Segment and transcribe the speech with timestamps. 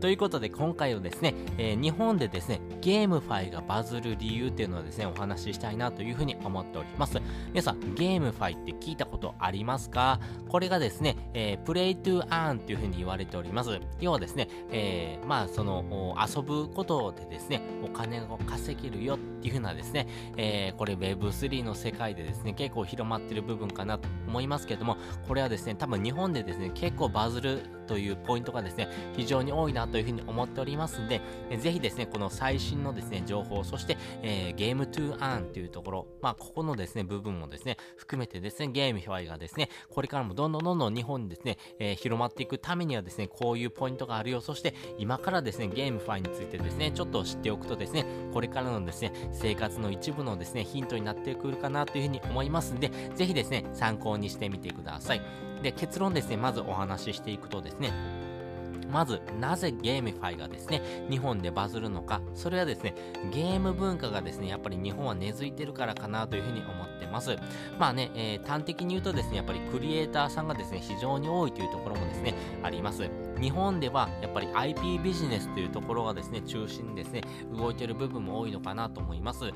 [0.00, 7.20] ということで今回はですね、えー、日本でですね、ゲームファイがバズる理由っていうのをですね、お話ししたいなというふうに思っております。
[7.48, 10.18] 皆さん、ゲームファイって聞いたことありますか？
[10.48, 13.78] これがですね、えー、 Play to Earn っていうふうに言われております。
[14.00, 20.06] 要はですね、えー、まあ、その、遊ぶことでですね、お金を稼げるよっていうふうなですね、
[20.38, 24.96] えー、これ Web3 の世界でですね、結構広まってる部分かなと思いますけども、
[25.28, 44.40] これはですね、多分日本でですね、結構バズるというポイントがですね、非常に多いなというふうに思っておりますんで、えぜひですね、この最新のですね、情報、そして、えー、 Game to Earn というところ、まあ、ここのですね、部分をですね、含めてですね、 GameFi がですね、これからもどんどんどんどん日本にですね、えー、広まっていくためにはですね、こういうポイントがあるよ。
[44.40, 55.49] そして、今からですね、 GameFi についてですね、ちょっと知っておくとですね、これからのですね、生活の一部のですね、ヒントになってくるかなというふうに思いますんで、ぜひですね、参考にしてみてください。
[55.62, 57.92] で、結論ですね、まずお話ししていくとですね、
[58.90, 62.94] まず、なぜゲームファイがですね、日本でバズるのか、それはですね、
[63.32, 67.36] ゲーム文化がですね、やっぱり日本は根付いてるからかなというふうに思ってます。
[67.78, 73.08] まあね、えー、端的に言うとですね、やっぱりクリエイターさんがですね、非常に多いというところもですね、あります。
[73.40, 79.44] 日本ではやっぱり IP ビジネスというところがですね、中心にですね、動いてる部分も多いのかなと思います。
[79.44, 79.52] 例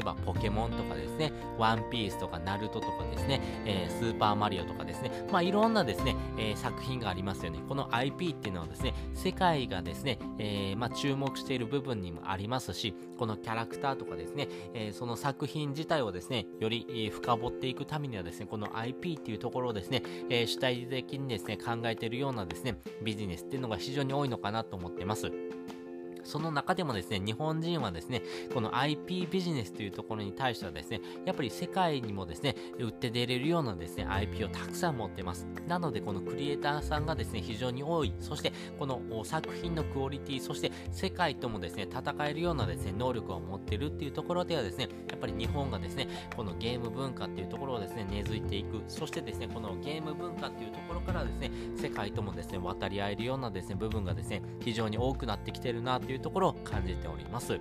[0.00, 7.58] えばポケモンとかですね、ワンピースとかナルトとかですね、えー、スーパーマリオとかですね、まあいろんなですね、えー、作品がありますよね。
[7.68, 25.30] この IP っていうのはですね、世界がですね、えー、まあ注目している部分にもありますし、このキャラクターとかですね、えその作品自体をですね、より、深掘っていくためにはですね、この IP っていうところをですね、え主体的にですね、考えているようなですね、ビジネスっていうのが非常に多いのかなと思ってます。
[26.26, 28.22] その中でもですね、日本人はですね、
[28.52, 35.46] この IP ビジネスというところに対してはですね、やっぱり世界にもですね、売って出れるようなですね、IP をたくさん持ってます。
[35.66, 38.12] なので、このクリエイターさんがですね、非常に多い。
[38.20, 48.82] そして、この作品のクオリティ、そして世界ともですね、戦えるようなですね、能力を持ってるっていうところではですね、やっぱり日本がですね、このゲーム文化っていうところをですね、根付いていく。
[48.88, 57.58] そしてですね、このゲーム文化っていうところからですね、世界ともですね、渡り合えるようなですね、部分がですね、非常に多くなってきてるなというところを感じております。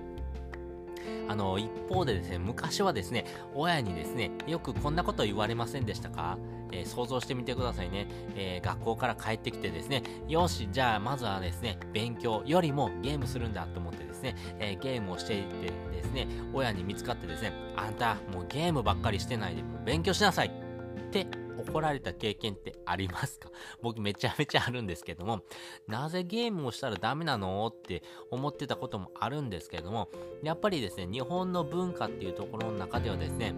[1.28, 6.38] あの、一方でですね、昔はですね、親にですね、よくこんなこと言われませんでしたか？
[6.72, 8.08] えー、想像してみてくださいね。
[8.36, 21.28] えー、学校から帰ってきてですね、よし、じゃあまずはですね、勉強よりもゲームするんだと思ってですね、えー、ゲームをしていてですね、親に見つかってですね、あんた、もうゲームばっかりしてないで、勉強しなさいって
[21.58, 23.50] 怒られた経験ってありますか？
[23.82, 25.42] 僕めちゃめちゃあるんですけども、
[25.88, 27.68] なぜゲームをしたらダメなの？
[27.68, 30.10] って思ってたこともあるんですけども、
[30.44, 33.54] やっぱりですね、日本の文化っていうところの中ではですね、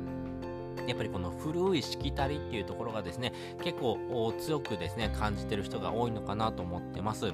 [0.87, 7.33] やっぱりこの古いしきたりっていうところがですね、結構強くですね、感じてる人が多いのかなと思ってます。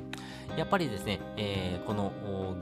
[0.57, 2.11] やっぱりですね、えー、この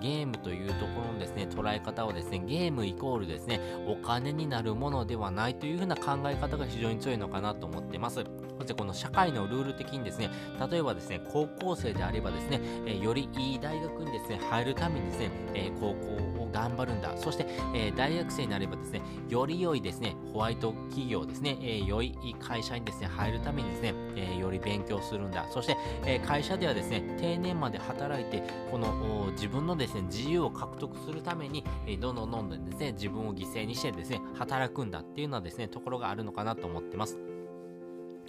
[0.02, 8.24] ゲームというところのですね、捉え方をですね、ゲームイコールですね、お金になるものではないというふうな考え方が非常に強いのかなと思ってます。
[8.58, 10.30] そしてこの社会のルール的にですね、
[10.70, 17.14] 例えばですね、高校生であればですね、え、よりいい大学にですね、入るためにですね、えー、高校を頑張るんだ。
[17.18, 25.48] そして、えー、大学生になればですね、より良いですね、ホワイト企業ですね、えー、良い会社にですね、入るためにですね、えー、より勉強するんだ。
[25.50, 37.31] そして、えー、会社ではですね、定年まで働いて、この自分のですね、自由を獲得するために、えどんどんどんどんですね、自分を犠牲にしてですね、働くんだっていうのはですね、ところがあるのかなと思ってます。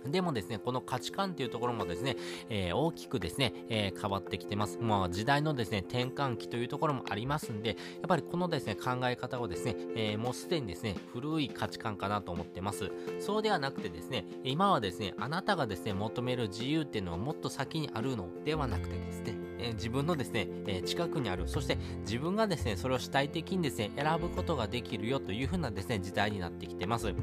[0.07, 2.17] でもですね、この価値観っていうところもですね、
[2.49, 4.79] えー、大きくですね、えー、変わってきてます。
[4.81, 7.77] まあ、時代のですね、転換期というところもありますんで、やっ
[8.09, 12.91] ぱりこのですね、考え方をですね、えー、もうすでにですね、古い価値観かなと思ってます。
[13.21, 27.15] そうではなくてですね、今はですね、あなたがですね、求める自由っていうのはもっと先にあるのではなくてですね、え自分のですね、え近くにある、そして自分がですね、それを主体的にですね、選ぶことができるよというふうなですね、時代になってきてます。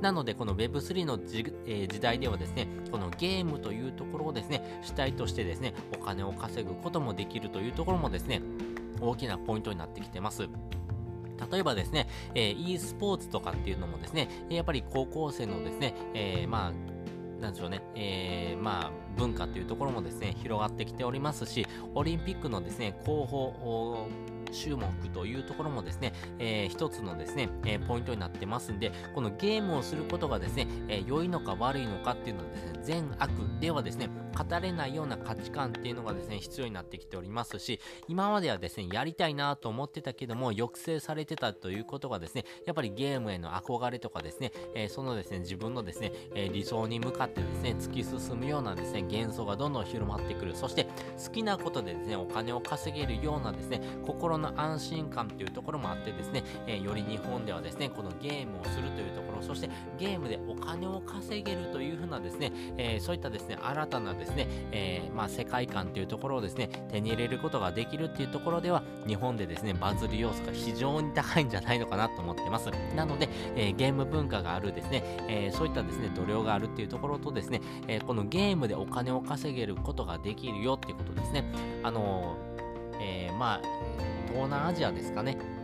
[0.00, 8.42] なので、この Web3 のじ、え時代ではですね、このゲームというところをですね、主体としてですね、お金を稼ぐこともできるというところもですね、
[9.00, 10.48] 大きなポイントになってきてます。
[11.50, 16.95] 例えばですね、えー、e スポーツとかっていうのもですね、やっぱり高校生のですね、えー、まあ、
[17.40, 24.08] なんでしょうね、えー、まあ、文化というところもですね、広がってきておりますし、オリンピックのですね、広報、
[24.52, 33.30] 注目というところもですね、えー、一つのですね、えー、ポイントになってますんで、このゲームをすることがですね、えー、良いのか悪いのかっていうのはですね、善悪
[33.60, 50.54] ではですね、語れないような価値観っていうのがですね、必要になってきておりますし、今まではですね、やりたいなと思ってたけども、抑制されてたということがですね、やっぱりゲームへの憧れとかですね、えー、そのですね、自分のですね、えー、理想に向かってですね、突き進むようなですね、幻想がどんどん広まってくる。
[50.54, 50.84] そして、
[51.24, 72.70] 好きなことでですね、お金を稼げるようなですね、心の安心感というところもあってですね、えー、より日本ではですね、このゲームをするというところ、そしてゲームでお金を稼げるというふうなですね、え、そういったですね、新たなですね、ですねえー、まあ、世界観というところをですね、手に入れることができるっていうところでは、日本でですね、バズる要素が非常に高いんじゃないのかなと思ってます。
[72.94, 81.44] なので、えゲーム文化があるですね、えそういったですね、度量があるっていうところとですね、えこのゲームでお金を稼げることができるよっていうことですね。
[81.82, 82.36] あの
[83.00, 83.60] えまあ、
[84.28, 85.55] 東南アジアですかね。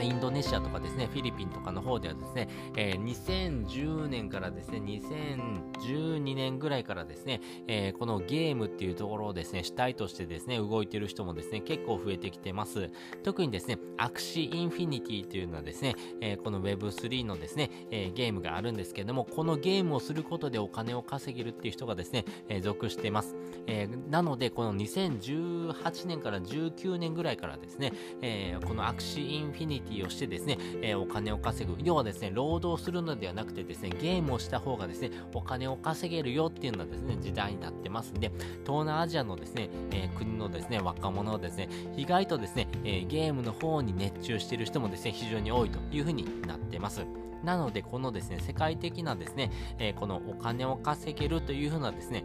[0.00, 12.90] インドネシアとかですね、フィリピンとかの方ではですね、えー、2010年からですね、2012年ぐらいからですね、えー、このゲームっていうところをですね、主体としてですね、動いてる人もですね、結構増えてきてます。
[13.22, 23.36] 特にですね、 Axie Infinity というのはですね、えー、この Web3 のですね、えゲームがあるんですけども、このゲームをすることでお金を稼げるっていう人がですね、え続出してます。
[23.66, 27.92] えなので、この2018年から19年ぐらいからですね、
[28.22, 31.76] えこの Axie Infinity をしてですね、えー、お金を稼ぐ。
[31.82, 38.30] 要はですね、労働するのではなくてですね、ゲームをした方がですね、お金を稼げるよっていうのはですね、時代になってますんで、
[38.64, 47.04] 東南アジアのですね、えー、国のですね、若者はですね、意外とですね、えー、ゲームの方に熱中している人もですね、非常に多いというふうになってます。
[47.44, 52.24] なので、このですね、世界的なですね、えこのお金を稼げるというふうなですね、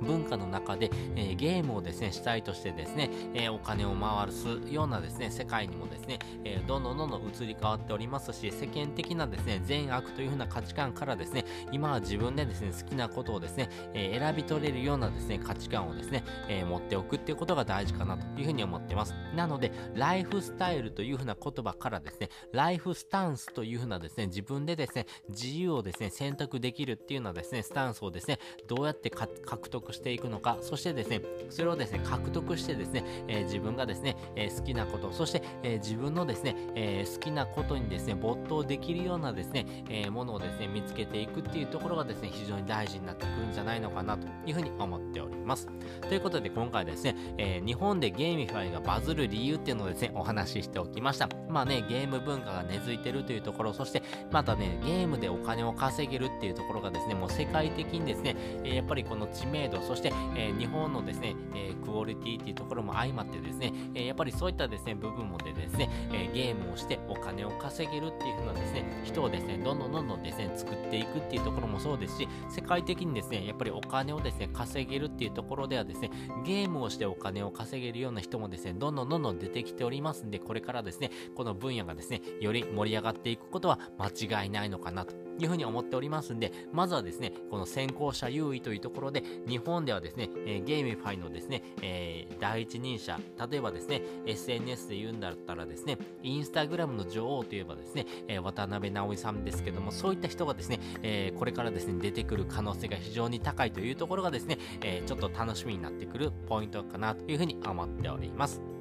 [0.00, 19.14] 文化の中で、えー、ゲームをですね、主体としてですね、えー、お金を回すようなですね、世界にもですね、えー、どんどんどんどん移り変わっておりますし、世間的なですね、善悪というふうな価値観からですね、今は自分でですね、好きなことをですね、え選び取れるようなですね、価値観をですね、え持っておくっていうことが大事かなというふうに思ってます。
[19.34, 45.68] なので、ライフスタイルというふうな言葉からですね、ライフスタンスというふうなですね、自分でですね、自由をですね、選択できるっていうようなですね、スタンスをですね、どうやって獲得していくのか、そしてですね、それをですね、獲得してですね、えー、自分がですね、えー、好きなこと、そして、えー、自分のですね、え好きなことにですね、没頭できるようなですね、えものをですね、見つけていくっていうところがですね、非常に大事になってくるんじゃないのかなというふうに思っております。
[46.08, 51.28] ということで今回ですね、え日本で GameFi がバズる理由っていうのをですね、お話ししておきました。
[51.48, 76.10] まあね、ゲーム文化が根付いてるというところ、そしてまたね、ゲームでお金を稼げるっていうところがですね、もう世界的にですね、えやっぱりこの知名度、そして、え、日本のですね、え、クオリティっていうところも相まってですね、え、やっぱりそういったですね、部分もでですね、えゲームをしてお金を稼げるっていう風なですね、人をですね、どんどんどんどんですね、作っていくっていうところもそうですし、世界的にですね、やっぱりお金をですね、稼げるっていうところではですね、
[76.44, 85.31] ゲームをしてお金を稼げるような人もですね、どんどんどんどん出てきておりますんで、これからですね、この分野がですね、より盛り上がっていくことは間違いないのかなと。
[85.42, 93.18] いうふうに思っておりますんで、まずはですね、この先行者優位というところで、日本ではですね、えー、 GameFi のですね、えー、第一人者、
[93.50, 108.71] 例えばですね、SNS で言うんだったらですね、インスタグラムの女王といえばですね、えー、渡辺直美さんですけども、そういった人がですね、えこれからですね、出てくる可能性が非常に高いというところがですね、えちょっと楽しみになってくるポイントかなというふうに思っております。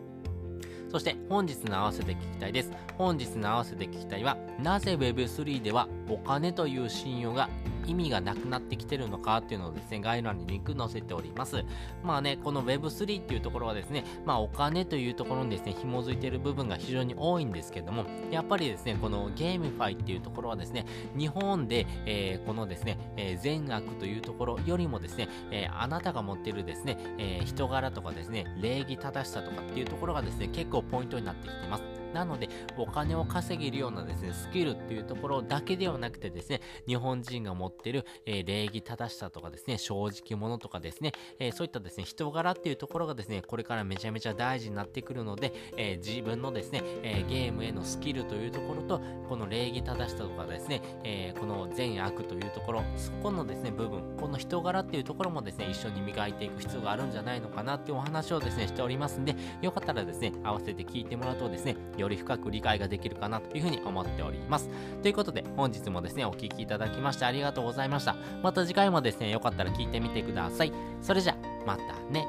[0.92, 2.72] そして本日の合わせて聞きたいです。
[2.98, 7.50] 本日の合わせて聞きたいは、なぜ Web3 ではお金という信用が
[7.92, 11.64] 意味がなくなってきてるのかっていうのをですね、概要欄にリンク載せております。
[12.04, 20.86] まあね、この Web3 っていうところはですね、まあお金というところにですね、紐づいている部分が非常に多いんですけども、やっぱりですね、このゲームファイっていうところはですね、
[21.18, 32.01] 日本で、えー、このですね、えー、善悪というところよりもですね、えー、あなたが持ってるですね、え人柄とかですね、礼儀正しさとかっていうところがですね、結構ポイントになってきてます。
[32.14, 64.70] なので、お金を稼げるようなですね、スキルっていうところだけではなくてですね、日本人が持ってる、えー、礼儀正しさとかですね、正直者とかですね、えー、そういったですね、人柄っていうところがですね、これからめちゃめちゃ大事になってくるので、えー、自分のですね、えゲームへのスキルというところと、この礼儀正しさとかですね、えこの善悪というところ、そこのですね、部分、この人柄っていうところもですね、一緒に磨いていく必要があるんじゃないのかなっていうお話をですね、しておりますんで、よかったらですね、合わせて聞いてもらうとですね、より深く理解ができるかなというふうに思っております。
[65.02, 68.16] ということで、本日もですね、お聴きいただきましてありがとうございました。
[68.44, 70.74] また次回もですね、よかったら聞いてみてください。
[71.02, 72.28] それじゃ、またね。